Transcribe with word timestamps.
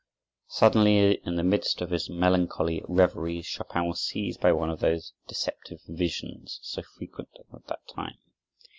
Suddenly, 0.47 1.17
in 1.27 1.35
the 1.35 1.43
midst 1.43 1.79
of 1.79 1.91
his 1.91 2.09
melancholy 2.09 2.81
reveries, 2.87 3.45
Chopin 3.45 3.85
was 3.85 4.01
seized 4.01 4.41
by 4.41 4.51
one 4.51 4.71
of 4.71 4.79
those 4.79 5.13
deceptive 5.27 5.83
visions, 5.87 6.57
so 6.63 6.81
frequent 6.81 7.29
at 7.53 7.67
that 7.67 7.87
time. 7.87 8.17